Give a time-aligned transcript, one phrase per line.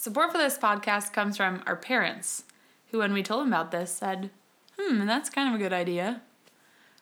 [0.00, 2.44] Support for this podcast comes from our parents,
[2.90, 4.30] who, when we told them about this, said,
[4.78, 6.22] hmm, that's kind of a good idea.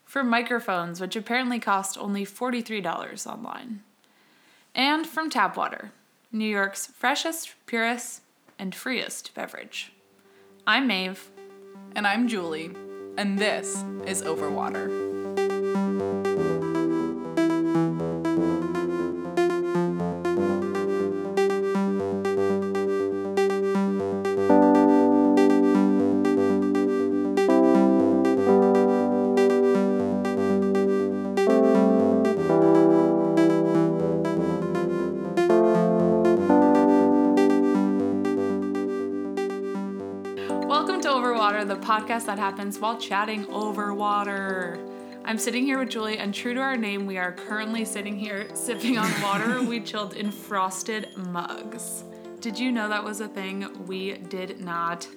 [0.04, 3.84] For microphones, which apparently cost only $43 online.
[4.74, 5.92] And from tap water,
[6.32, 8.22] New York's freshest, purest,
[8.59, 9.93] and freest beverage.
[10.67, 11.30] I'm Maeve.
[11.95, 12.75] And I'm Julie,
[13.17, 15.07] and this is Overwater.
[42.28, 44.78] That happens while chatting over water.
[45.24, 48.46] I'm sitting here with Julie, and true to our name, we are currently sitting here
[48.55, 52.05] sipping on water we chilled in frosted mugs.
[52.41, 53.86] Did you know that was a thing?
[53.86, 55.09] We did not.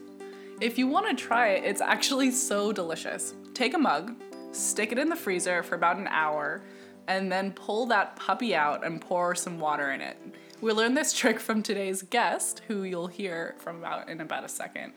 [0.61, 3.33] If you want to try it, it's actually so delicious.
[3.53, 4.15] Take a mug,
[4.53, 6.61] stick it in the freezer for about an hour,
[7.09, 10.15] and then pull that puppy out and pour some water in it.
[10.61, 14.49] We learned this trick from today's guest, who you'll hear from about in about a
[14.49, 14.93] second.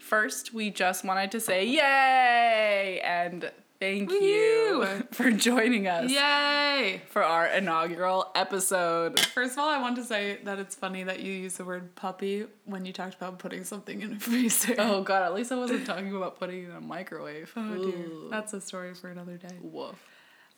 [0.00, 7.02] First, we just wanted to say yay and thank you for joining us Yay!
[7.08, 9.20] for our inaugural episode.
[9.20, 11.94] First of all, I want to say that it's funny that you use the word
[11.94, 14.74] puppy when you talked about putting something in a freezer.
[14.78, 17.52] Oh god, at least I wasn't talking about putting it in a microwave.
[17.56, 18.06] Oh, dear.
[18.06, 18.28] Ooh.
[18.30, 19.56] That's a story for another day.
[19.62, 19.96] Woof.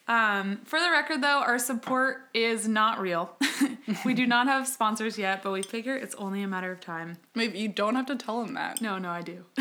[0.09, 3.37] Um, for the record, though, our support is not real.
[4.05, 7.19] we do not have sponsors yet, but we figure it's only a matter of time.
[7.35, 8.81] Maybe you don't have to tell them that.
[8.81, 9.45] No, no, I do.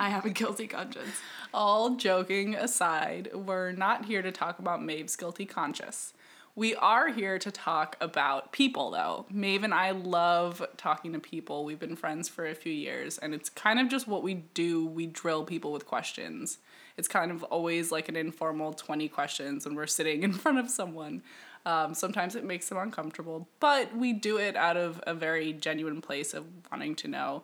[0.00, 1.20] I have a guilty conscience.
[1.52, 6.14] All joking aside, we're not here to talk about Maeve's guilty conscience.
[6.58, 9.26] We are here to talk about people, though.
[9.30, 11.66] Maeve and I love talking to people.
[11.66, 14.86] We've been friends for a few years, and it's kind of just what we do.
[14.86, 16.56] We drill people with questions.
[16.96, 20.70] It's kind of always like an informal 20 questions when we're sitting in front of
[20.70, 21.22] someone.
[21.66, 26.00] Um, sometimes it makes them uncomfortable, but we do it out of a very genuine
[26.00, 27.42] place of wanting to know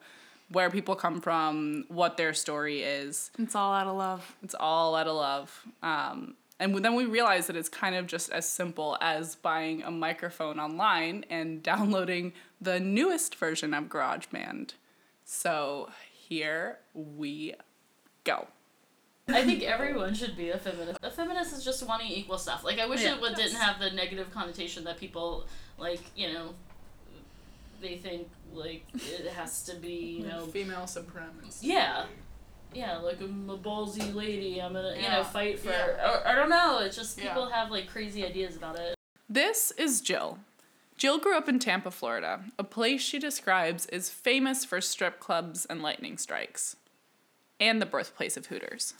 [0.48, 3.31] where people come from, what their story is.
[3.38, 4.36] It's all out of love.
[4.42, 5.66] It's all out of love.
[5.82, 9.90] Um, and then we realized that it's kind of just as simple as buying a
[9.90, 14.70] microphone online and downloading the newest version of GarageBand.
[15.24, 17.54] So here we
[18.24, 18.46] go.
[19.28, 20.98] I think everyone should be a feminist.
[21.02, 22.64] A feminist is just wanting equal stuff.
[22.64, 23.14] Like I wish Yeah.
[23.14, 25.46] it would, didn't have the negative connotation that people
[25.78, 26.00] like.
[26.16, 26.54] You know,
[27.80, 30.18] they think like it has to be.
[30.20, 31.68] You know, female supremacy.
[31.68, 32.06] yeah,
[32.75, 32.99] yeah.
[32.99, 34.60] Like I'm a ballsy lady.
[34.60, 35.71] I'm gonna you know fight for.
[35.71, 36.10] Yeah.
[36.10, 36.78] Or, I don't know.
[36.81, 37.28] It's just Yeah.
[37.28, 38.94] people have like crazy ideas about it.
[39.28, 40.38] This is Jill.
[40.97, 45.65] Jill grew up in Tampa, Florida, a place she describes as famous for strip clubs
[45.66, 46.77] and lightning strikes,
[47.59, 48.94] and the birthplace of Hooters.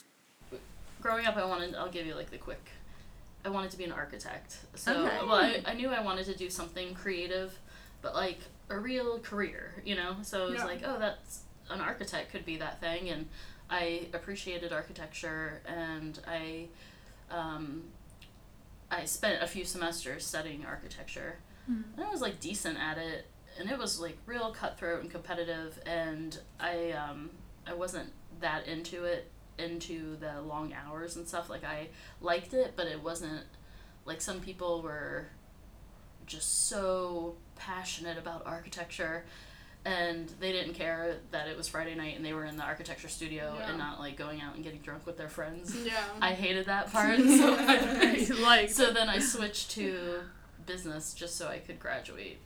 [1.01, 1.75] growing up, I wanted.
[1.75, 2.65] I'll give you like the quick.
[3.45, 4.57] I wanted to be an architect.
[4.77, 5.19] So Okay.
[5.27, 7.59] well, I, I knew I wanted to do something creative,
[8.01, 8.39] but like
[8.71, 10.17] a real career, you know.
[10.23, 10.65] So it was Yeah.
[10.67, 13.29] like, oh, that's an architect could be that thing, and
[13.73, 16.69] I appreciated architecture, and I,
[17.31, 17.85] um,
[18.91, 21.39] I spent a few semesters studying architecture,
[21.97, 23.27] and I was like decent at it,
[23.59, 27.31] and it was like real cutthroat and competitive, and I um,
[27.67, 31.87] I wasn't that into it into the long hours and stuff like i
[32.21, 33.43] liked it but it wasn't
[34.05, 35.27] like some people were
[36.27, 39.25] just so passionate about architecture
[39.85, 43.09] and they didn't care that it was friday night and they were in the architecture
[43.09, 43.69] studio Yeah.
[43.71, 46.05] and not like going out and getting drunk with their friends Yeah.
[46.21, 50.21] i hated that part so I, like, so then i switched to
[50.67, 52.39] business just so i could graduate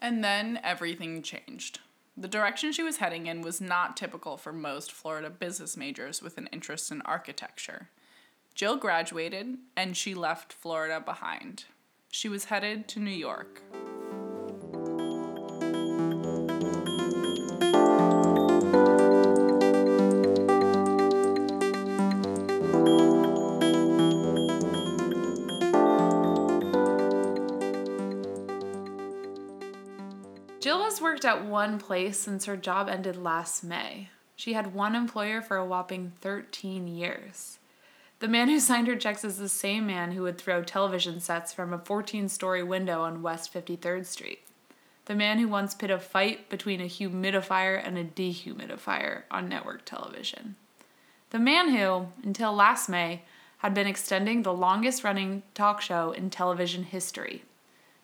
[0.00, 1.78] And then everything changed.
[2.16, 6.36] The direction she was heading in was not typical for most Florida business majors with
[6.38, 7.88] an interest in architecture.
[8.56, 11.66] Jill graduated and she left Florida behind.
[12.10, 13.62] She was headed to New York.
[31.22, 34.08] Worked at one place since her job ended last May.
[34.34, 37.58] She had one employer for a whopping 13 years.
[38.18, 41.52] The man who signed her checks is the same man who would throw television sets
[41.52, 44.40] from a 14 story window on West 53rd Street.
[45.04, 49.84] The man who once pit a fight between a humidifier and a dehumidifier on network
[49.84, 50.56] television.
[51.30, 53.22] The man who, until last May,
[53.58, 57.44] had been extending the longest running talk show in television history,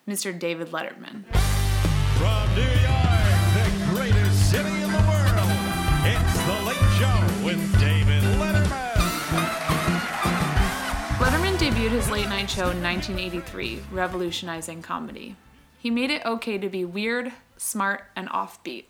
[0.07, 0.37] Mr.
[0.37, 1.25] David Letterman.
[11.79, 15.37] From New York, his late night show in 1983, revolutionizing comedy.
[15.77, 18.83] He made it okay to be weird, smart, and offbeat.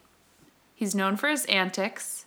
[0.73, 2.25] He's known for his antics,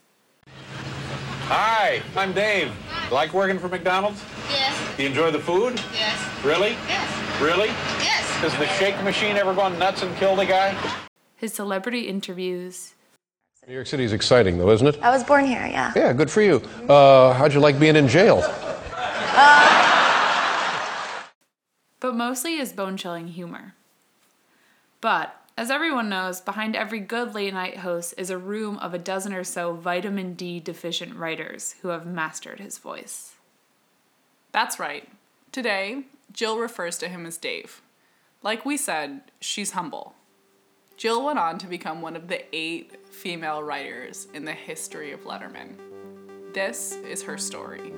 [1.47, 2.71] Hi, I'm Dave.
[3.11, 4.23] Like working for McDonald's?
[4.51, 5.81] Yes, Do you enjoy the food?
[5.93, 6.77] yes, Really?
[6.87, 7.67] yes, Really?
[7.99, 8.25] yes.
[8.37, 10.77] Has the shake machine ever gone nuts and killed a guy?
[11.35, 12.95] his celebrity interviews,
[13.67, 15.03] New York City is exciting, though, isn't it?
[15.03, 15.93] I was born here, yeah.
[15.97, 16.63] Yeah, good for you.
[16.89, 18.43] Uh, how'd you like being in jail?
[22.03, 23.75] But mostly his bone chilling humor.
[25.01, 28.99] But, as everyone knows, behind every good late night host is a room of a
[28.99, 33.37] dozen or so vitamin D deficient writers who have mastered his voice.
[34.51, 35.09] That's right.
[35.53, 37.81] Today, Jill refers to him as Dave.
[38.43, 40.15] Like we said, she's humble.
[40.97, 45.21] Jill went on to become one of the eight female writers in the history of
[45.21, 45.77] Letterman.
[46.53, 47.93] This is her story.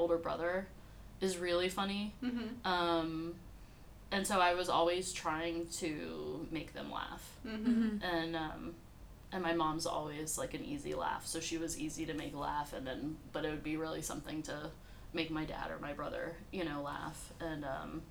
[0.00, 0.66] Older brother
[1.20, 2.14] is really funny.
[2.64, 3.34] Um,
[4.12, 7.24] and so I was always trying to make them laugh.
[8.02, 8.74] And um,
[9.32, 12.72] and my mom's always like an easy laugh, so she was easy to make laugh.
[12.72, 14.70] And then, but it would be really something to
[15.12, 17.32] make my dad or my brother, you know, laugh.
[17.40, 18.02] And um,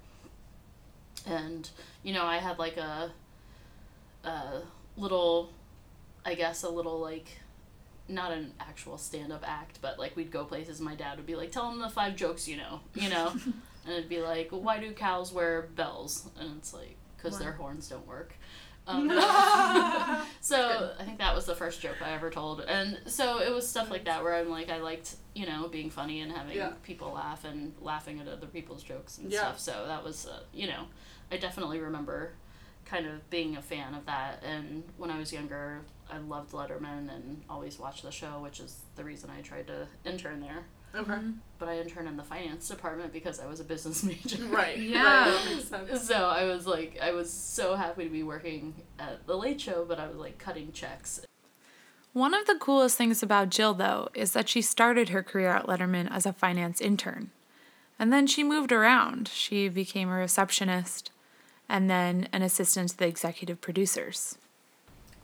[1.26, 1.70] and
[2.04, 3.12] you know, I had like a
[4.24, 4.62] a
[4.96, 5.50] little,
[6.26, 7.28] I guess, a little like
[8.10, 10.82] not an actual stand-up act, but like we'd go places.
[10.82, 13.28] My dad would be like, "Tell them the five jokes you know," you know,
[13.86, 17.88] and it'd be like, "Why do cows wear bells?" And it's like, "Cause their horns
[17.90, 18.34] don't work."
[18.88, 19.08] Um,
[20.42, 23.68] so I think that was the first joke I ever told, and so it was
[23.70, 26.72] stuff like that where I'm like, I liked you know being funny and having Yeah.
[26.82, 29.42] people laugh and laughing at other people's jokes and Yeah.
[29.42, 29.60] stuff.
[29.60, 30.86] So that was uh, you know,
[31.32, 32.32] I definitely remember
[32.90, 34.44] kind of being a fan of that.
[34.44, 35.82] And when I was younger,
[36.12, 39.88] I loved Letterman and always watched the show, which is the reason I tried to
[40.06, 40.66] intern there.
[40.96, 41.12] Okay.
[41.12, 41.32] Mm-hmm.
[41.60, 44.44] But I interned in the finance department because I was a business major.
[44.46, 44.78] Right.
[44.78, 45.04] Yeah.
[45.04, 46.08] Right, that makes sense.
[46.08, 49.86] So I was like, I was so happy to be working at the Late Show,
[49.88, 51.22] but I was like cutting checks.
[52.14, 55.68] One of the coolest things about Jill, though, is that she started her career at
[55.68, 57.30] Letterman as a finance intern.
[58.00, 59.28] And then she moved around.
[59.28, 61.12] She became a receptionist
[61.70, 64.38] and then an assistant to the executive producers.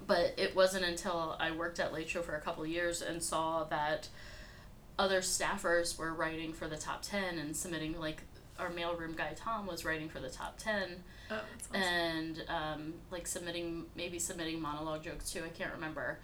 [0.08, 3.22] But it wasn't until I worked at Late Show for a couple of years and
[3.22, 4.08] saw that
[4.98, 8.22] other staffers were writing for the top 10 and submitting, like,
[8.60, 11.42] our mailroom guy Tom was writing for the top 10 Oh,
[11.74, 16.20] and um, like submitting maybe submitting monologue jokes too i can't remember.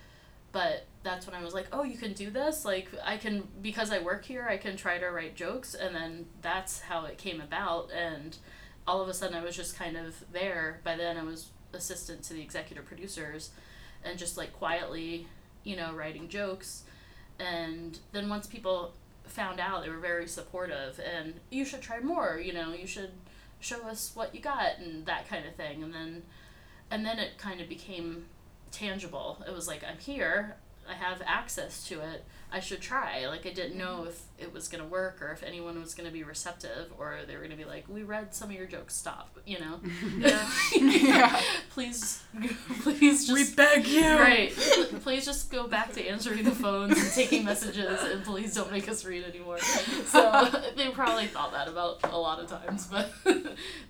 [0.52, 2.66] But that's when i was like oh you can do this?
[2.66, 5.74] Like i can because i work here i can try to write jokes.
[5.74, 7.90] And then that's how it came about.
[7.92, 8.38] And
[8.88, 10.80] all of a sudden i was just kind of there.
[10.84, 13.52] By then i was assistant to the executive producers
[14.04, 15.28] and just like quietly
[15.64, 16.84] you know writing jokes.
[17.40, 18.94] And then once people
[19.26, 23.12] found out they were very supportive and you should try more you know you should
[23.60, 25.84] show us what you got and that kind of thing.
[25.84, 26.24] And then
[26.90, 28.26] and then it kind of became
[28.72, 29.44] tangible.
[29.48, 30.56] It was like i'm here
[30.92, 34.10] i have access to it i should try like i didn't know mm-hmm.
[34.10, 37.20] if it was going to work or if anyone was going to be receptive or
[37.28, 39.80] they were going to be like we read some of your jokes stop you know
[41.12, 41.42] Yeah.
[41.70, 42.24] please
[42.82, 44.02] please just We beg you.
[44.02, 44.52] Right.
[45.04, 48.88] Please just go back to answering the phones and taking messages, and please don't make
[48.90, 49.60] us read anymore.
[49.60, 53.12] So they probably thought that about a lot of times, but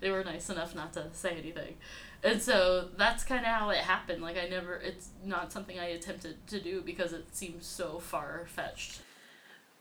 [0.00, 1.76] they were nice enough not to say anything.
[2.24, 4.22] And so that's kind of how it happened.
[4.22, 8.44] Like I never, it's not something I attempted to do because it seems so far
[8.46, 9.00] fetched.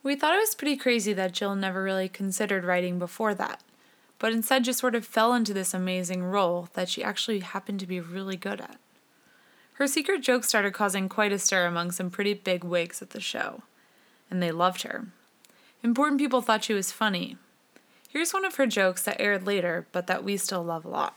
[0.04, 3.62] We thought it was pretty crazy that Jill never really considered writing before that,
[4.18, 7.86] but instead just sort of fell into this amazing role that she actually happened to
[7.86, 8.80] be really good at.
[9.74, 13.22] Her secret jokes started causing quite a stir among some pretty big wigs at the
[13.22, 13.62] show,
[14.32, 15.06] and they loved her.
[15.84, 17.38] Important people thought she was funny.
[18.10, 21.16] Here's one of her jokes that aired later, but that we still love a lot.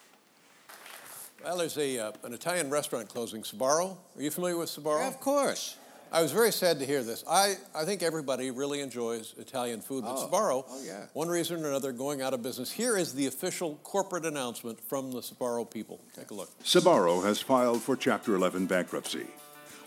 [1.45, 3.97] Well, there's a, uh, an Italian restaurant closing, Sbarro.
[4.17, 5.07] Are you familiar with Sbarro?
[5.07, 5.77] Of course.
[6.11, 7.25] I was very sad to hear this.
[7.29, 10.29] I, I think everybody really enjoys Italian food, but Oh.
[10.31, 11.07] Sbarro, Oh, yeah.
[11.13, 12.71] one reason or another, going out of business.
[12.71, 16.01] Here is the official corporate announcement from the Sbarro people.
[16.17, 16.51] Take a look.
[16.63, 19.27] Sbarro has filed for Chapter 11 bankruptcy.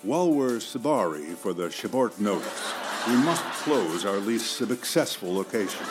[0.03, 2.73] While we're Sabari for the Shabort notice,
[3.07, 5.87] we must close our least successful locations.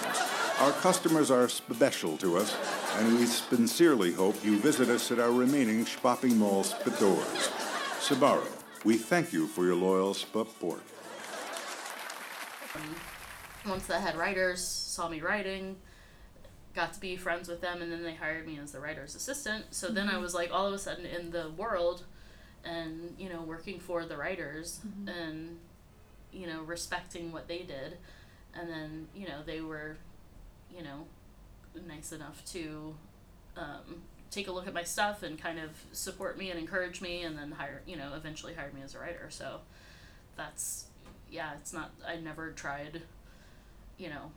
[0.58, 2.56] Our customers are special to us,
[2.94, 6.64] and we sincerely hope you visit us at our remaining shopping mall
[6.98, 7.50] doors.
[8.00, 8.46] Sbarro,
[8.82, 10.80] we thank you for your loyal support.
[13.66, 15.76] once the head writers saw me writing,
[16.75, 19.75] got to be friends with them, and then they hired me as the writer's assistant.
[19.75, 20.22] So then I mm-hmm.
[20.22, 22.04] was like all of a sudden in the world,
[22.64, 25.08] and you know working for the writers mm-hmm.
[25.08, 25.58] and
[26.32, 27.98] you know respecting what they did,
[28.54, 29.96] and then you know they were,
[30.76, 31.06] you know,
[31.87, 32.95] nice enough to.
[33.56, 37.23] Um, take a look at my stuff and kind of support me and encourage me
[37.23, 39.61] and then hire you know eventually hired me as a writer so
[40.37, 40.87] that's
[41.30, 43.00] yeah it's not i never tried
[43.99, 44.30] you know,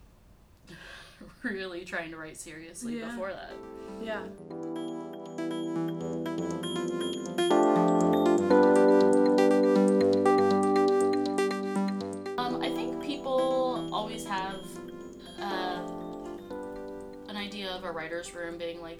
[1.43, 3.07] really trying to write seriously Yeah.
[3.07, 3.51] before that.
[4.01, 4.21] Yeah.
[17.69, 18.99] Of a writer's room being like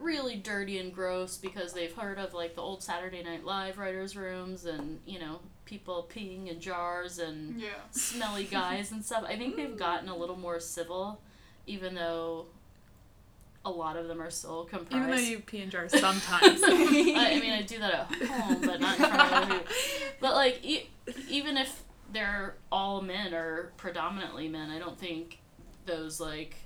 [0.00, 4.16] really dirty and gross because they've heard of like the old Saturday Night Live writers'
[4.16, 7.68] rooms and you know people peeing in jars and Yeah.
[7.90, 9.24] smelly guys and stuff.
[9.26, 11.20] I think they've gotten a little more civil,
[11.66, 12.46] even though
[13.64, 14.94] a lot of them are still comprised.
[14.96, 16.62] Even though you pee in jars sometimes.
[16.64, 19.60] I, I mean, I do that at home, but not in front of other.
[20.20, 20.88] But like, e-
[21.28, 25.38] even if they're all men or predominantly men, I don't think
[25.86, 26.56] those like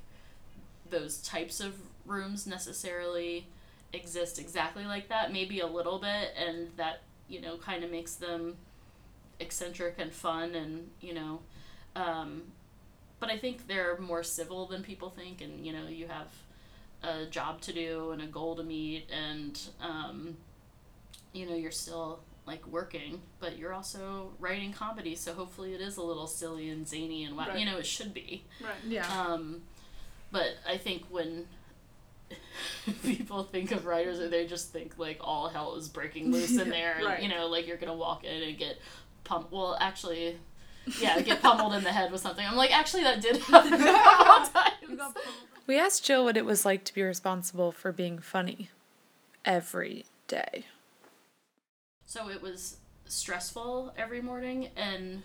[0.92, 1.74] those types of
[2.06, 3.48] rooms necessarily
[3.92, 5.32] exist exactly like that.
[5.32, 8.56] Maybe a little bit, and that you know kind of makes them
[9.40, 11.40] eccentric and fun, and you know.
[11.96, 12.42] Um,
[13.20, 16.28] but I think they're more civil than people think, and you know, you have
[17.04, 20.36] a job to do and a goal to meet and um,
[21.32, 25.96] you know you're still like working but you're also writing comedy so hopefully it is
[25.96, 27.58] a little silly and zany and wow Right.
[27.58, 28.70] you know it should be Right.
[28.86, 29.04] yeah.
[29.20, 29.62] um,
[30.32, 31.46] but i think when
[33.04, 36.94] people think of writers they just think like all hell is breaking loose in there
[36.96, 37.22] and Right.
[37.22, 38.76] you know like you're gonna walk in and get
[39.24, 40.38] pumped well actually
[41.00, 43.78] yeah get pummeled in the head with something i'm like actually that did happen a
[43.78, 45.14] couple times
[45.66, 48.68] We asked Jill what it was like to be responsible for being funny
[49.44, 50.64] every day.
[52.04, 55.22] So it was stressful every morning and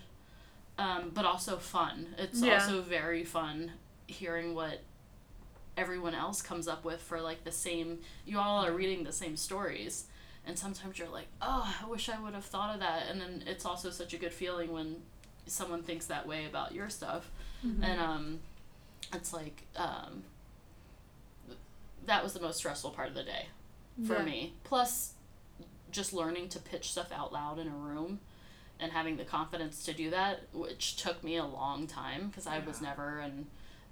[0.78, 2.14] um, but also fun.
[2.20, 2.54] It's Yeah.
[2.54, 3.72] also very fun
[4.06, 4.82] hearing what
[5.78, 9.38] everyone else comes up with for like the same you all are reading the same
[9.38, 10.06] stories
[10.46, 13.44] and sometimes you're like, "Oh, I wish I would have thought of that." And then
[13.46, 14.96] it's also such a good feeling when
[15.46, 17.30] someone thinks that way about your stuff.
[17.82, 18.40] And um
[19.14, 20.24] it's like um
[22.06, 23.48] that was the most stressful part of the day
[24.06, 24.24] for Yeah.
[24.24, 24.54] me.
[24.64, 25.14] Plus
[25.92, 28.20] just learning to pitch stuff out loud in a room
[28.80, 32.60] and having the confidence to do that, which took me a long time because I
[32.60, 33.48] was never an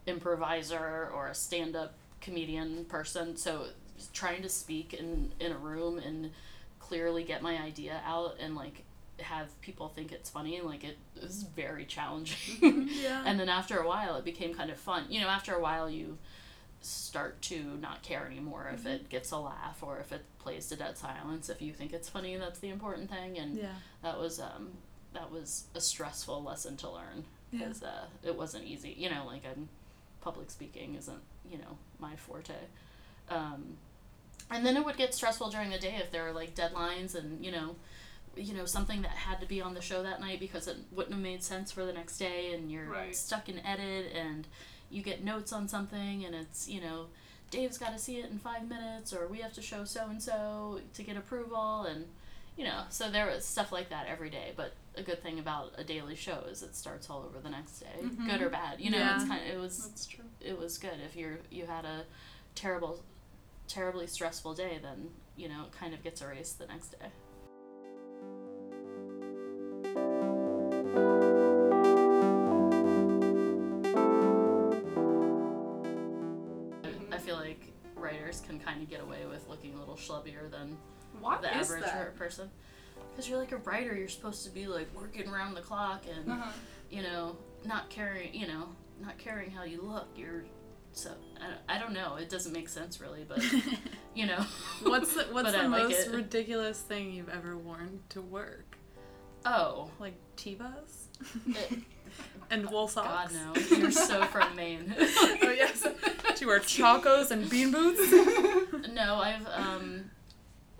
[0.07, 3.35] improviser or a stand up comedian person.
[3.37, 3.67] So
[4.13, 6.31] trying to speak in, in a room and
[6.79, 8.83] clearly get my idea out and like
[9.21, 13.23] have people think it's funny like it is very challenging Yeah.
[13.25, 15.89] and then after a while it became kind of fun you know after a while
[15.89, 16.17] you
[16.81, 20.75] start to not care anymore if it gets a laugh or if it plays to
[20.75, 23.69] dead silence if you think it's funny that's the important thing and Yeah.
[24.03, 24.71] that was um
[25.13, 27.59] that was a stressful lesson to learn Yeah.
[27.59, 29.69] because uh, it wasn't easy you know like i'm
[30.25, 32.53] public speaking isn't you know my forte
[33.29, 33.77] um
[34.51, 37.45] and then it would get stressful during the day if there were like deadlines and
[37.45, 37.75] you know
[38.35, 41.13] you know something that had to be on the show that night because it wouldn't
[41.13, 43.15] have made sense for the next day and you're Right.
[43.15, 44.47] stuck in edit and
[44.89, 47.05] you get notes on something and it's you know
[47.51, 50.21] dave's got to see it in five minutes or we have to show so and
[50.21, 52.05] so to get approval and
[52.57, 55.73] you know so there was stuff like that every day but a good thing about
[55.77, 58.29] a daily show is it starts all over the next day mm-hmm.
[58.29, 60.07] good or bad you know it's kind of it was
[60.45, 60.99] it was good.
[61.03, 62.03] If you're you had a
[62.53, 63.03] terrible
[63.67, 67.07] terribly stressful day then you know it kind of gets erased the next day.
[76.83, 77.13] Mm-hmm.
[77.13, 80.77] I feel like writers can kind of get away with looking a little schlubbier than
[81.21, 82.15] Why the is average that?
[82.17, 82.49] person
[83.11, 86.31] because you're like a writer you're supposed to be like working around the clock and
[86.31, 86.51] Uh-huh.
[86.89, 88.67] you know not caring you know
[89.01, 90.43] not caring how you look you're
[90.91, 92.15] so I don't, I don't know.
[92.15, 93.43] It doesn't make sense really, but
[94.15, 94.45] you know.
[94.83, 96.11] What's the what's the I most it.
[96.15, 98.77] ridiculous thing you've ever worn to work?
[99.45, 101.79] Oh, Like it-
[102.49, 103.33] and wool socks.
[103.33, 103.77] God no!
[103.77, 104.95] You're so from Maine.
[104.99, 105.81] oh yes.
[105.83, 105.89] Do
[106.39, 107.99] you wear chacos and bean boots?
[108.93, 110.09] no, I've um,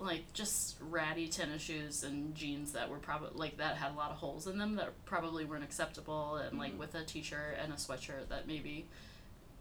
[0.06, 4.10] like just ratty tennis shoes and jeans that were probably like that had a lot
[4.10, 7.76] of holes in them that probably weren't acceptable, and like with a t-shirt and a
[7.76, 8.86] sweatshirt that maybe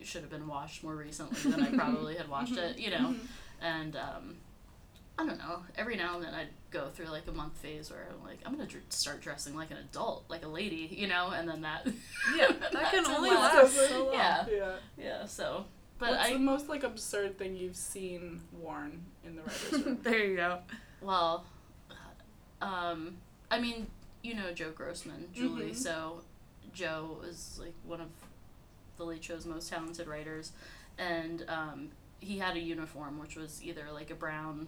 [0.01, 3.15] should have been washed more recently than I probably had washed it, you know,
[3.61, 4.35] and um.
[5.17, 5.63] I don't know.
[5.77, 8.51] Every now and then I'd go through like a month phase where I'm like, I'm
[8.51, 11.87] gonna dr- start dressing like an adult, like a lady, you know, and then that.
[12.35, 13.77] Yeah, that can only lasts.
[13.77, 14.13] last so long.
[14.13, 14.71] Yeah, Yeah.
[14.97, 15.25] yeah.
[15.25, 15.67] So,
[15.99, 19.99] but What's I the most like absurd thing you've seen worn in the writers' room?
[20.03, 20.59] There you go.
[21.01, 21.45] Well,
[22.61, 23.17] um,
[23.51, 23.87] I mean,
[24.23, 25.71] you know Joe Grossman, Julie.
[25.71, 25.75] Mhm.
[25.75, 26.21] So,
[26.73, 28.07] Joe is like one of
[28.97, 30.51] the Late Show's most talented writers,
[30.97, 34.67] and um, he had a uniform which was either like a brown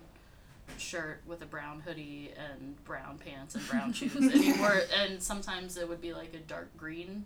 [0.77, 4.81] shirt with a brown hoodie and brown pants and brown shoes, and he wore.
[4.95, 7.25] And sometimes it would be like a dark green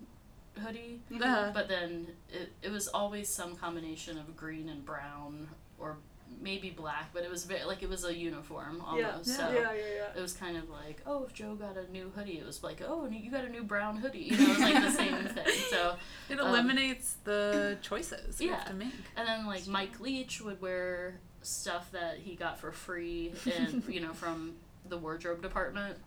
[0.60, 5.96] hoodie, Uh, but then it, it was always some combination of green and brown or
[6.40, 10.06] maybe black but it was very like it was a uniform almost so yeah, yeah.
[10.16, 12.82] it was kind of like oh if joe got a new hoodie it was like
[12.86, 15.44] oh you got a new brown hoodie you know it was like the same thing
[15.70, 15.94] so
[16.28, 18.92] it um, eliminates the choices you have to make.
[19.16, 24.00] and then like mike leach would wear stuff that he got for free and you
[24.00, 24.54] know from
[24.88, 25.98] the wardrobe department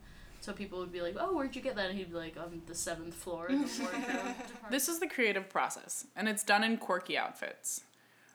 [0.45, 2.61] so people would be like oh where'd you get that and he'd be like on
[2.67, 6.63] the seventh floor of the wardrobe department This is the creative process, and it's done
[6.63, 7.81] in quirky outfits.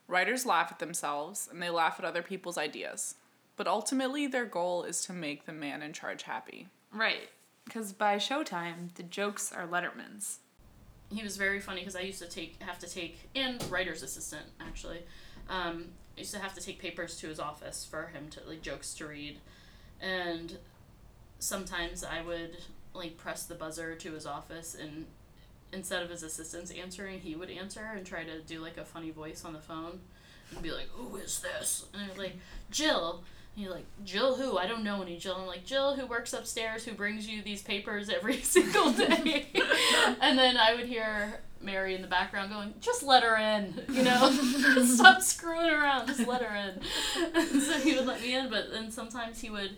[0.09, 3.15] Writers laugh at themselves, and they laugh at other people's ideas.
[3.57, 6.67] But ultimately, their goal is to make the man in charge happy.
[6.93, 7.29] Right.
[7.65, 10.41] Because by showtime, the jokes are Letterman's.
[11.13, 14.47] he was very funny because I used to take have to take and writer's assistant
[14.61, 15.03] actually.
[15.49, 18.63] Um, I used to have to take papers to his office for him to like
[18.63, 19.39] jokes to read,
[20.01, 20.59] and
[21.41, 22.59] sometimes I would
[22.95, 25.07] like press the buzzer to his office and
[25.73, 29.11] instead of his assistants answering, he would answer and try to do like a funny
[29.11, 30.01] voice on the phone
[30.51, 32.37] and be like, "Who is this?" And I'd be like,
[32.71, 33.23] "Jill."
[33.57, 34.59] And you're like, Jill who?
[34.59, 35.35] I don't know any Jill.
[35.35, 39.49] I'm like, Jill who works upstairs who brings you these papers every single day.
[40.21, 44.05] and then I would hear Mary in the background going, just let her in, you
[44.05, 44.31] know?
[44.85, 47.61] Stop screwing around, just let her in.
[47.61, 49.77] so he would let me in, but then sometimes he would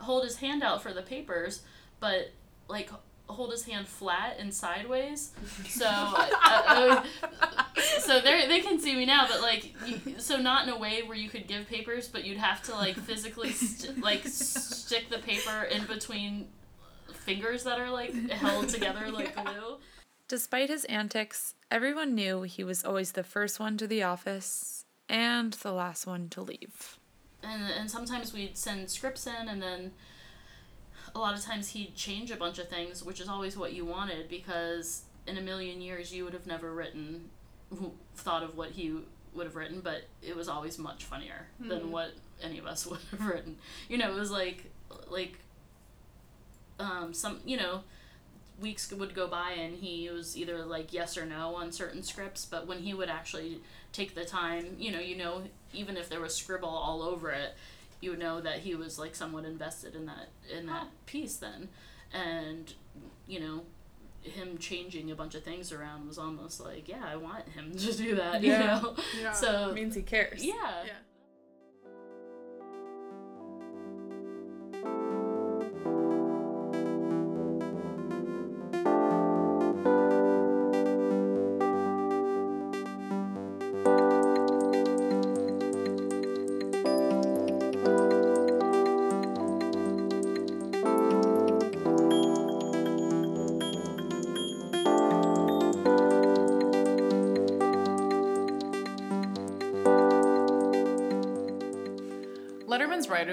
[0.00, 1.62] hold his hand out for the papers,
[2.00, 2.30] but
[2.68, 2.90] like
[3.26, 5.32] hold his hand flat and sideways.
[5.68, 7.06] So I-
[8.00, 11.02] so they they can see me now, but like you, so not in a way
[11.02, 15.18] where you could give papers, but you'd have to like physically st- like stick the
[15.18, 16.48] paper in between
[17.12, 19.78] fingers that are like held together like glue.
[20.28, 25.52] Despite his antics, everyone knew he was always the first one to the office and
[25.54, 26.98] the last one to leave.
[27.44, 29.92] And and sometimes we'd send scripts in and then
[31.14, 33.84] a lot of times he'd change a bunch of things which is always what you
[33.84, 37.28] wanted because in a million years you would have never written
[38.16, 38.96] thought of what he
[39.34, 43.00] would have written but it was always much funnier than what any of us would
[43.10, 43.56] have written.
[43.88, 44.70] You know it was like
[45.08, 45.38] like
[46.78, 47.82] um some you know
[48.60, 52.44] weeks would go by and he was either like yes or no on certain scripts
[52.44, 53.60] but when he would actually
[53.92, 57.54] take the time you know you know even if there was scribble all over it
[58.00, 60.92] you would know that he was like somewhat invested in that in that oh.
[61.06, 61.68] piece then
[62.12, 62.74] and
[63.26, 63.62] you know
[64.22, 67.92] him changing a bunch of things around was almost like yeah i want him to
[67.92, 68.60] do that Yeah.
[68.60, 69.32] you know Yeah.
[69.32, 70.44] so means he cares.
[70.44, 71.13] yeah Letterman's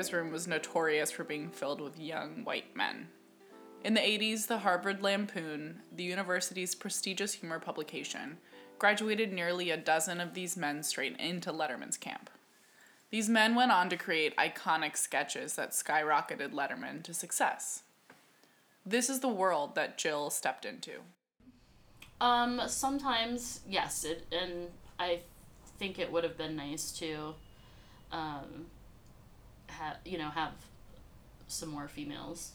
[0.09, 3.07] room was notorious for being filled with young white men.
[3.83, 8.37] In the 80s, the Harvard Lampoon, the university's prestigious humor publication,
[8.77, 12.29] graduated nearly a dozen of these men straight into Letterman's camp.
[13.11, 17.83] These men went on to create iconic sketches that skyrocketed Letterman to success.
[18.85, 21.01] This is the world that Jill stepped into.
[22.19, 24.67] Um, sometimes yes, it and
[24.99, 25.21] I
[25.77, 27.33] think it would have been nice to,
[28.11, 28.67] um,
[29.79, 30.51] have you know have
[31.47, 32.51] some more females,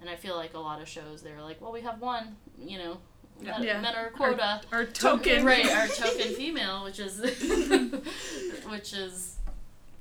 [0.00, 2.78] and I feel like a lot of shows they're like, well, we have one, you
[2.78, 2.98] know,
[3.40, 3.80] men, Yeah.
[3.80, 4.60] men are quota.
[4.72, 5.44] Our, our token.
[5.52, 7.18] right, our token female, which is
[8.68, 9.36] which is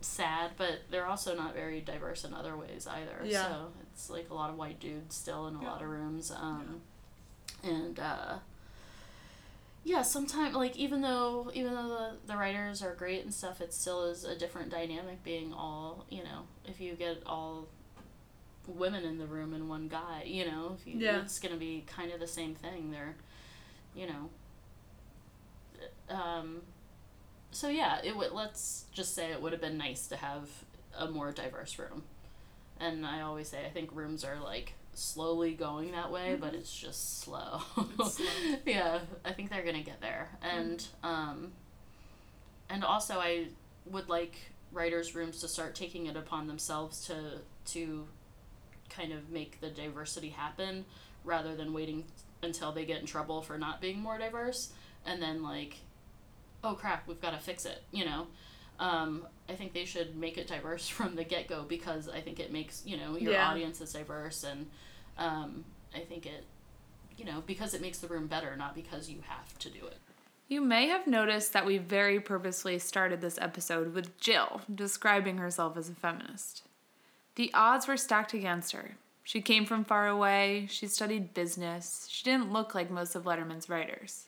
[0.02, 3.20] sad, but they're also not very diverse in other ways either.
[3.24, 3.48] Yeah.
[3.48, 6.32] So it's like a lot of white dudes still in a lot of rooms.
[6.32, 6.82] Um,
[7.64, 8.36] and uh,
[9.84, 13.74] yeah, sometimes like even though even though the, the writers are great and stuff, it
[13.74, 16.44] still is a different dynamic being all you know.
[16.66, 17.68] If you get all
[18.68, 21.22] women in the room and one guy, you know, if you, Yeah.
[21.22, 22.92] it's gonna be kind of the same thing.
[22.92, 23.16] They're,
[23.96, 24.30] you know.
[26.10, 26.62] Um,
[27.52, 28.32] so yeah, it would.
[28.32, 30.48] Let's just say it would have been nice to have
[30.98, 32.04] a more diverse room,
[32.80, 36.74] and I always say I think rooms are like slowly going that way, but it's
[36.74, 37.62] just slow.
[38.66, 41.52] yeah, I think they're gonna get there, and um,
[42.70, 43.48] and also I
[43.86, 44.36] would like
[44.72, 47.42] writers' rooms to start taking it upon themselves to
[47.74, 48.08] to
[48.90, 50.86] kind of make the diversity happen
[51.24, 52.04] rather than waiting
[52.42, 54.72] until they get in trouble for not being more diverse
[55.06, 55.78] and then like
[56.64, 58.28] oh crap we've got to fix it you know
[58.88, 59.10] um,
[59.50, 62.84] i think they should make it diverse from the get-go because i think it makes
[62.86, 63.50] you know your Yeah.
[63.50, 64.68] audience is diverse and
[65.18, 65.64] um,
[65.96, 66.44] i think it
[67.18, 69.98] you know because it makes the room better not because you have to do it
[70.50, 75.78] You may have noticed that we very purposely started this episode with Jill describing herself
[75.78, 76.64] as a feminist.
[77.36, 78.88] The odds were stacked against her.
[79.24, 83.70] She came from far away, she studied business, she didn't look like most of Letterman's
[83.70, 84.26] writers.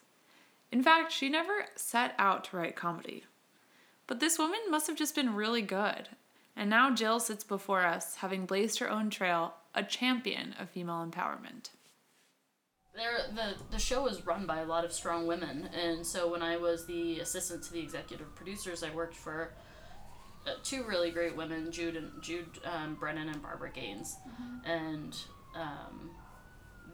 [0.72, 3.24] In fact, she never set out to write comedy.
[4.06, 6.08] But this woman must have just been really good.
[6.54, 11.06] And now Jill sits before us, having blazed her own trail, a champion of female
[11.06, 11.70] empowerment.
[12.94, 16.42] there the the show was run by a lot of strong women and so when
[16.42, 19.52] i was the assistant to the executive producers i worked for
[20.46, 24.16] uh, two really great women jude and jude um, brennan and barbara gaines
[24.64, 25.14] and
[25.54, 26.10] um,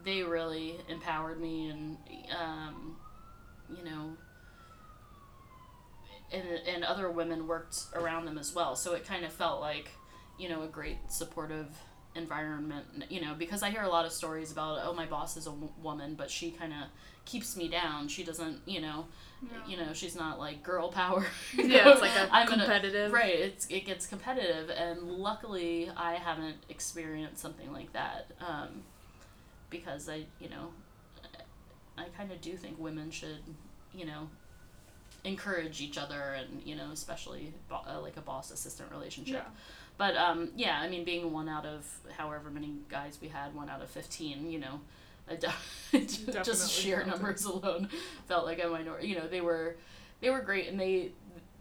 [0.03, 1.97] they really empowered me and
[2.37, 2.97] um,
[3.69, 4.11] you know
[6.33, 8.75] and, and other women worked around them as well.
[8.75, 9.89] So it kind of felt like
[10.37, 11.67] you know a great supportive
[12.15, 15.47] environment you know because i hear a lot of stories about oh my boss is
[15.47, 16.87] a w- woman but she kind of
[17.25, 18.07] keeps me down.
[18.07, 19.05] She doesn't you know
[19.67, 21.25] you know she's not like girl power.
[21.57, 26.15] Yeah, it's like a I'm gonna- competitive- right it's it gets competitive and luckily i
[26.15, 28.83] haven't experienced something like that um,
[29.69, 30.67] because i you know
[31.97, 33.43] i kind of do think women should
[33.93, 34.27] you know
[35.23, 39.49] encourage each other and you know especially bo- uh, like a boss assistant relationship Yeah.
[39.97, 41.85] but um, yeah i mean being one out of
[42.17, 44.81] however many guys we had one out of 15 you know
[45.29, 46.03] I de-
[46.43, 47.87] just sheer numbers alone
[48.27, 49.77] felt like a minority you know they were
[50.19, 51.11] they were great and they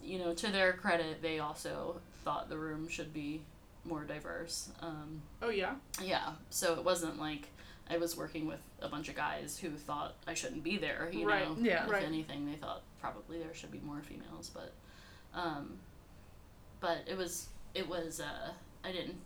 [0.03, 3.43] you know to their credit they also thought the room should be
[3.85, 5.75] more diverse um, Oh yeah.
[6.03, 7.49] yeah, so it wasn't like
[7.93, 11.11] I was working with a bunch of guys who thought I shouldn't be there.
[11.13, 11.85] You Right, know, yeah.
[11.85, 12.05] if right.
[12.05, 14.73] anything, they thought probably there should be more females, but,
[15.35, 15.79] um,
[16.81, 18.51] but it was it was uh,
[18.85, 19.17] I didn't,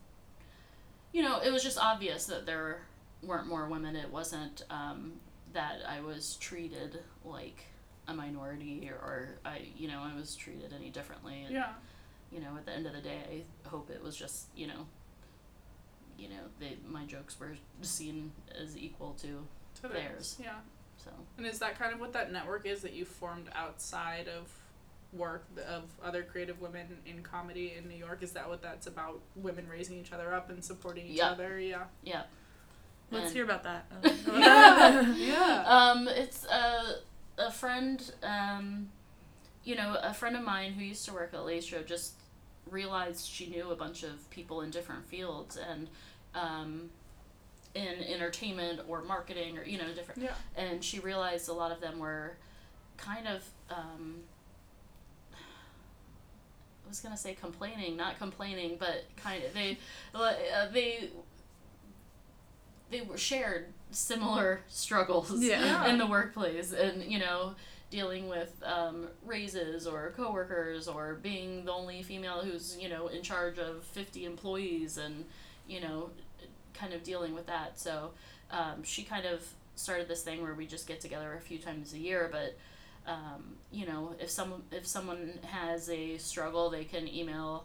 [1.12, 2.82] you know, it was just obvious that there
[3.22, 3.96] weren't more women.
[3.96, 5.14] It wasn't um,
[5.52, 7.66] that I was treated like
[8.08, 11.42] a minority or, or I you know I was treated any differently.
[11.44, 11.72] And, Yeah.
[12.32, 14.86] you know, at the end of the day, I hope it was just, you know,
[16.18, 19.46] you know, they my jokes were seen as equal to
[19.82, 20.36] To theirs.
[20.42, 20.56] Yeah.
[20.96, 24.50] So And is that kind of what that network is that you formed outside of
[25.12, 28.22] work th- of other creative women in comedy in New York?
[28.22, 29.20] Is that what that's about?
[29.36, 31.30] Women raising each other up and supporting each Yeah.
[31.30, 31.58] other?
[31.60, 31.84] Yeah.
[32.02, 32.22] yeah.
[33.10, 33.86] Let's And- hear about that.
[35.16, 35.64] Yeah.
[35.66, 36.96] Um, it's a
[37.38, 38.88] a friend, um,
[39.64, 42.14] you know, a friend of mine who used to work at Lastro just
[42.70, 45.88] realized she knew a bunch of people in different fields and
[46.34, 46.90] um,
[47.74, 50.34] in entertainment or marketing or you know different Yeah.
[50.56, 52.36] and she realized a lot of them were
[52.96, 54.16] kind of um,
[56.84, 59.78] I was gonna say complaining, not complaining, but kind of they
[60.14, 61.10] uh, they
[62.90, 65.86] they were shared similar struggles Yeah.
[65.88, 67.54] in the workplace, and you know
[67.96, 73.22] dealing with um, raises or coworkers or being the only female who's you know in
[73.22, 75.24] charge of 50 employees and
[75.66, 76.10] you know
[76.74, 77.80] kind of dealing with that.
[77.80, 78.10] So
[78.50, 79.42] um, she kind of
[79.76, 82.58] started this thing where we just get together a few times a year but
[83.10, 87.64] um, you know if someone if someone has a struggle they can email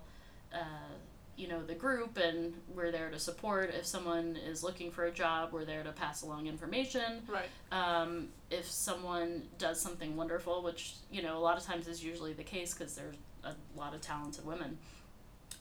[0.53, 0.95] uh,
[1.37, 5.11] you know the group and we're there to support if someone is looking for a
[5.11, 7.47] job we're there to pass along information Right.
[7.71, 12.33] um, if someone does something wonderful, which you know a lot of times is usually
[12.33, 14.77] the case because there's a lot of talented women,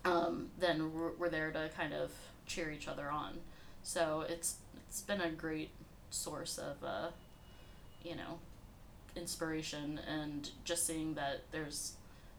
[0.04, 2.10] um, then we're, we're there to kind of
[2.46, 3.38] cheer each other on.
[3.82, 4.56] So it's
[4.88, 5.70] it's been a great
[6.10, 7.08] source of uh,
[8.02, 8.38] you know,
[9.16, 11.94] inspiration and just seeing that there's,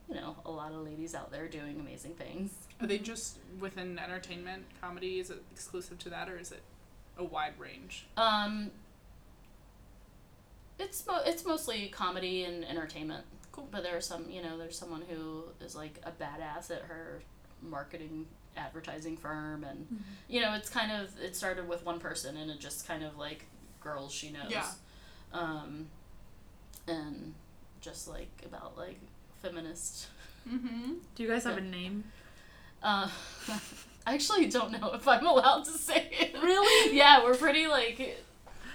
[0.10, 2.52] you know, a lot of ladies out there doing amazing things.
[2.82, 5.20] Are they just within entertainment, comedy?
[5.20, 6.62] Is it exclusive to that, or is it
[7.18, 8.06] a wide range?
[8.18, 8.72] Um,
[10.80, 13.26] it's mo- it's mostly comedy and entertainment.
[13.52, 13.68] Cool.
[13.70, 17.22] But there's some, you know, there's someone who is like a badass at her
[17.62, 18.26] marketing
[18.58, 22.60] advertising firm and you know, it's kind of it started with one person and it
[22.60, 23.46] just kind of like
[23.80, 24.50] girls she knows.
[24.50, 24.66] Yeah.
[25.34, 25.88] Um
[26.88, 27.34] and
[27.80, 29.00] just like about like
[29.42, 30.08] feminist
[30.50, 30.94] Mm-hmm.
[31.16, 32.04] Do you guys have a name?
[32.84, 33.08] Uh
[34.08, 36.36] I actually don't know if I'm allowed to say it.
[36.42, 36.96] Really?
[36.98, 38.18] Yeah, we're pretty like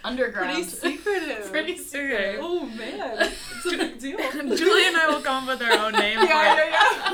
[0.05, 0.55] underground.
[0.55, 1.47] Pretty secretive.
[1.51, 2.41] Pretty secretive.
[2.43, 4.19] Oh man, it's a big deal.
[4.57, 6.19] Julie and I will come up with our own name.
[6.21, 7.13] yeah, for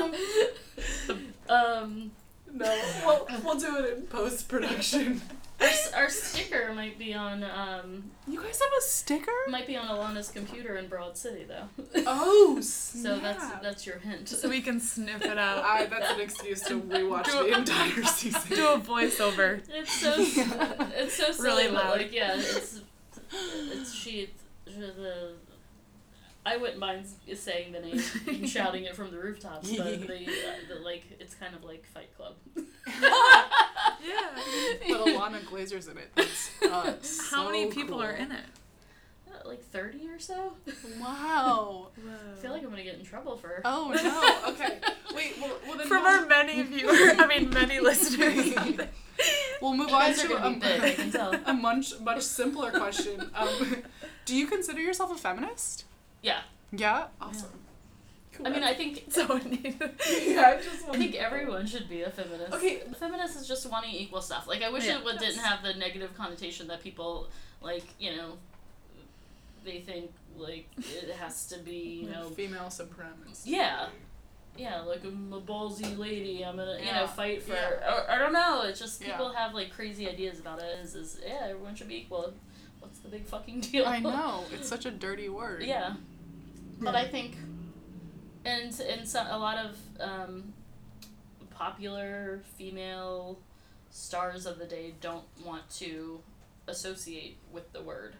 [1.09, 1.15] yeah,
[1.49, 1.55] yeah.
[1.55, 2.11] Um
[2.53, 5.21] No, we'll, we'll do it in post production.
[5.63, 9.31] Our, our sticker might be on um You guys have a sticker?
[9.49, 11.67] might be on Ilana's computer in Broad City though.
[12.05, 14.29] Oh, so that's that's your hint.
[14.29, 15.63] So we can sniff it out.
[15.65, 18.41] I, that's an excuse to rewatch Do the entire season.
[18.55, 19.61] Do a voiceover.
[19.69, 21.97] it's so it's so silly, Really loud.
[21.97, 22.81] like yeah, it's
[23.31, 24.29] it's she
[24.65, 25.33] the
[26.45, 30.29] I wouldn't mind saying the name and shouting it from the rooftops, but the, uh,
[30.67, 32.35] the like it's kind of like Fight Club.
[34.05, 34.29] Yeah.
[34.89, 36.09] But Ilana Glazer's in it.
[36.15, 36.93] That's uh,
[37.31, 38.03] How many people cool.
[38.03, 38.43] are in it?
[39.29, 40.53] Uh, like thirty or so.
[40.99, 41.87] Wow.
[41.97, 43.61] I feel like I'm gonna get in trouble for.
[43.63, 44.51] Oh no.
[44.53, 44.79] Okay.
[45.15, 45.35] Wait.
[45.39, 48.53] Well, well then From we'll, our many viewers, I mean many listeners.
[49.61, 51.33] we'll move You on to gonna a, big, I can tell.
[51.45, 53.29] a much much simpler question.
[53.35, 53.83] Um,
[54.25, 55.85] do you consider yourself a feminist?
[56.23, 57.07] Yeah, Yeah.
[57.21, 57.49] Awesome.
[58.43, 60.41] I mean, I think so yeah.
[60.41, 62.51] I just I think everyone should be a feminist.
[62.53, 62.81] Okay.
[62.91, 64.47] A feminist is just wanting equal stuff.
[64.47, 64.97] Like I wish Yeah.
[64.97, 67.27] it would, didn't have the negative connotation that people
[67.61, 67.83] like.
[67.99, 68.37] You know,
[69.63, 72.05] they think like it has to be.
[72.05, 72.29] You know.
[72.29, 73.51] female supremacy.
[73.51, 73.87] Yeah.
[74.57, 76.43] Yeah, like I'm a ballsy lady.
[76.45, 77.53] I'm gonna, you know, fight for.
[77.53, 77.91] Yeah.
[77.93, 78.63] Or, I don't know.
[78.63, 79.11] It's just Yeah.
[79.11, 80.79] people have like crazy ideas about it.
[80.83, 82.33] Is is yeah, everyone should be equal.
[82.79, 83.85] What's the big fucking deal?
[83.85, 84.43] I know.
[84.53, 85.63] It's such a dirty word.
[85.63, 85.93] Yeah.
[86.81, 87.35] But I think,
[88.45, 90.53] and and so, a lot of um,
[91.51, 93.39] popular female
[93.89, 96.19] stars of the day don't want to
[96.67, 98.15] associate with the word,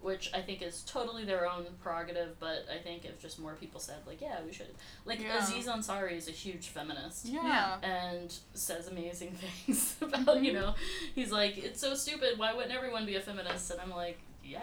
[0.00, 2.38] which I think is totally their own prerogative.
[2.40, 4.68] But I think if just more people said like, yeah, we should.
[5.04, 5.38] Like Yeah.
[5.42, 7.78] Aziz Ansari is a huge feminist Yeah.
[7.82, 9.32] and says amazing
[9.66, 10.74] things about you know
[11.14, 14.60] he's like it's so stupid why wouldn't everyone be a feminist and i'm like yeah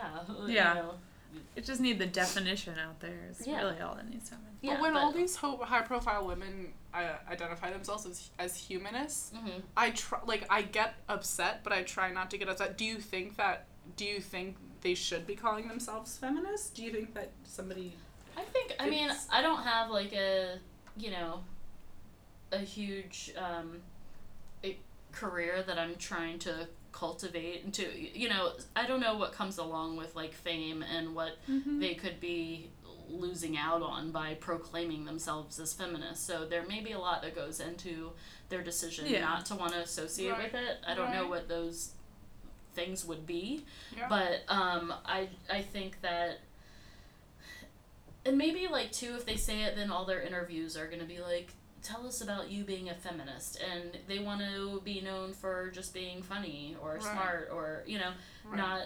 [0.47, 0.75] Yeah.
[0.75, 0.93] you know,
[1.55, 3.27] It just need the definition out there.
[3.29, 3.61] Is Yeah.
[3.61, 4.49] really all that needs to happen.
[4.61, 9.31] yeah but when but- all these ho- high-profile women uh, identify themselves as as humanists,
[9.35, 9.61] Mhm.
[9.77, 12.77] I try like I get upset, but I try not to get upset.
[12.77, 13.67] Do you think that?
[13.97, 16.69] Do you think they should be calling themselves feminists?
[16.71, 17.97] Do you think that somebody?
[18.37, 20.59] I think I mean I don't have like a
[20.97, 21.43] you know
[22.51, 23.81] a huge um
[24.63, 24.77] a
[25.11, 27.85] career that I'm trying to cultivate and to
[28.17, 32.21] you know I don't know what comes along with like fame and what they could
[32.21, 32.69] be
[33.09, 36.25] losing out on by proclaiming themselves as feminists.
[36.25, 38.11] So there may be a lot that goes into
[38.49, 39.19] their decision Yeah.
[39.25, 40.43] not to want to associate Right.
[40.51, 40.77] with it.
[40.87, 41.91] I don't know what those
[42.73, 43.65] things would be.
[43.95, 44.07] Yeah.
[44.07, 46.39] But um, I I think that,
[48.25, 51.19] and maybe like too, if they say it, then all their interviews are gonna be
[51.19, 51.51] like,
[51.85, 55.93] tell us about you being a feminist, and they want to be known for just
[55.93, 57.01] being funny or Right.
[57.03, 58.11] smart or you know
[58.43, 58.57] Right.
[58.57, 58.81] not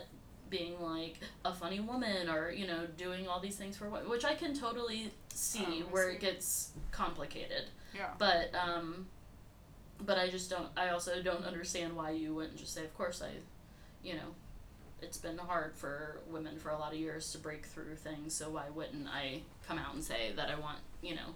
[0.49, 4.25] being like a funny woman or you know doing all these things for what which
[4.25, 6.15] I can totally see I where see.
[6.15, 8.09] it gets complicated Yeah.
[8.17, 9.07] but um
[10.01, 13.21] but I just don't I also don't understand why you wouldn't just say of course
[13.21, 13.29] I
[14.03, 14.33] you know
[15.01, 18.49] it's been hard for women for a lot of years to break through things so
[18.49, 21.35] why wouldn't I come out and say that I want you know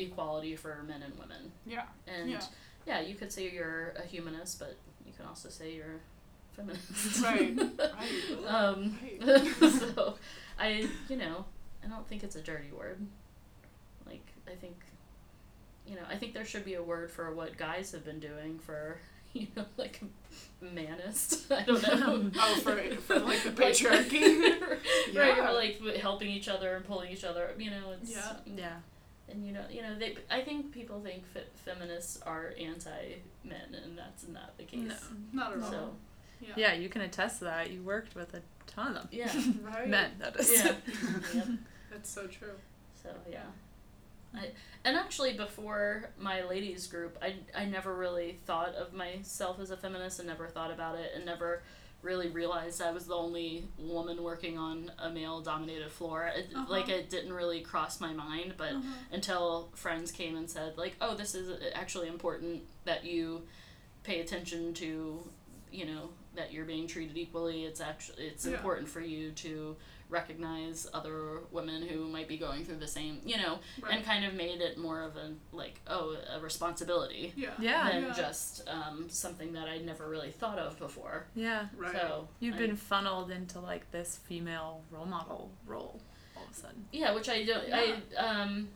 [0.00, 1.84] equality for men and women Yeah.
[2.06, 2.40] and Yeah.
[2.86, 5.96] yeah, you could say you're a humanist but you can also say you're
[6.52, 7.56] a feminist Right.
[7.58, 8.46] Right.
[8.46, 9.46] um Right.
[9.70, 10.16] so
[10.58, 11.44] I you know
[11.84, 13.06] I don't think it's a dirty word
[14.06, 14.76] like I think
[15.86, 18.58] you know I think there should be a word for what guys have been doing
[18.58, 18.98] for
[19.32, 20.00] you know like
[20.62, 24.60] manist I don't know Oh, for for like the patriarchy.
[24.60, 24.78] right
[25.12, 25.48] Yeah.
[25.50, 28.36] or like helping each other and pulling each other up you know it's Yeah.
[28.46, 28.76] Yeah.
[29.30, 33.74] And you know you know they I think people think fe- feminists are anti men
[33.84, 34.94] and that's not the case No.
[35.32, 35.70] Not at all.
[35.70, 35.90] so
[36.40, 36.48] Yeah.
[36.56, 37.70] Yeah, you can attest to that.
[37.70, 39.08] You worked with a ton of them.
[39.12, 39.88] yeah Right.
[39.88, 40.52] Men, that is.
[40.52, 40.74] yeah
[41.34, 41.46] yep.
[41.90, 42.54] That's so true.
[43.02, 43.42] So yeah.
[44.34, 44.50] I
[44.84, 49.76] and actually before my ladies group, I I never really thought of myself as a
[49.76, 51.62] feminist and never thought about it and never
[52.02, 56.30] really realized I was the only woman working on a male dominated floor.
[56.34, 56.66] It, uh-huh.
[56.68, 58.82] Like it didn't really cross my mind, but uh-huh.
[59.12, 63.42] until friends came and said like, "Oh, this is actually important that you
[64.02, 65.22] pay attention to,
[65.70, 67.64] you know, that you're being treated equally.
[67.64, 68.54] It's actually it's Yeah.
[68.54, 69.76] important for you to
[70.10, 73.94] recognize other women who might be going through the same, you know, Right.
[73.94, 77.50] and kind of made it more of a like, oh, a responsibility Yeah.
[77.58, 77.88] Yeah.
[77.90, 78.12] than Yeah.
[78.12, 81.26] just um, something that I'd never really thought of before.
[81.34, 81.68] Yeah.
[81.76, 81.92] Right.
[81.92, 86.00] So You've I- been funneled into like this female role model role
[86.36, 86.86] all of a sudden.
[86.92, 87.72] Yeah, which I don't.
[87.72, 88.68] I um.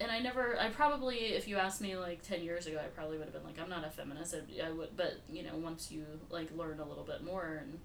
[0.00, 0.58] And I never.
[0.58, 3.44] I probably, if you asked me like ten years ago, I probably would have been
[3.44, 4.34] like, I'm not a feminist.
[4.34, 7.78] I, I would, but you know, once you like learn a little bit more, and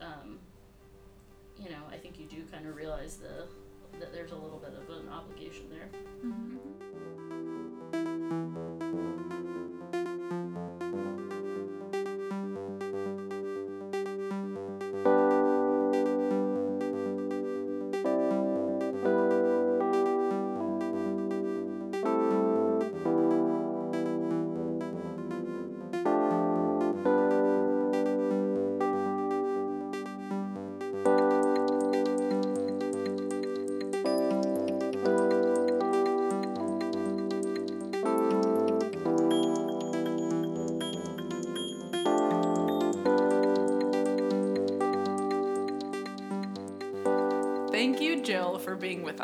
[0.00, 0.38] um,
[1.58, 3.46] you know, I think you do kind of realize the
[4.00, 5.88] that there's a little bit of an obligation there.
[5.92, 6.83] Thank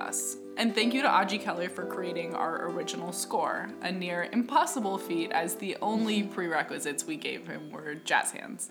[0.01, 0.37] us.
[0.57, 5.31] And thank you to Audrey Keller for creating our original score, a near impossible feat
[5.33, 6.33] as the only mm-hmm.
[6.33, 8.71] prerequisites we gave him were jazz hands.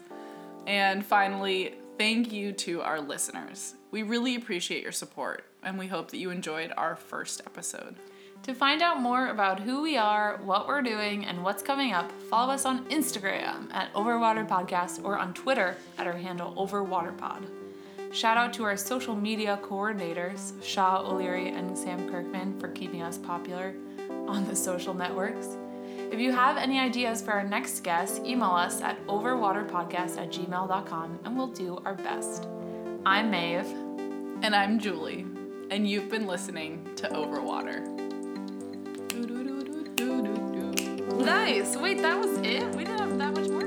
[0.68, 3.76] And finally, thank you to our listeners.
[3.92, 7.96] We really appreciate your support, and we hope that you enjoyed our first episode.
[8.44, 12.12] To find out more about who we are, what we're doing, and what's coming up,
[12.30, 17.59] follow us on Instagram at Overwater Podcast or on Twitter at our handle OverwaterPod.
[18.12, 23.20] Shout out to our social media coordinators, Shaw O'Leary and Sam Kirkman, for keeping us
[23.20, 23.76] popular
[24.28, 25.58] on the social networks.
[26.12, 31.20] If you have any ideas for our next guest, email us at overwaterpodcast at gmail.com
[31.24, 32.48] and we'll do our best.
[33.06, 33.68] I'm Maeve.
[34.42, 35.26] And I'm Julie,
[35.70, 37.86] and you've been listening to Overwater.
[41.26, 41.76] Nice.
[41.76, 42.74] Wait, that was it?
[42.74, 43.59] We didn't have that much more.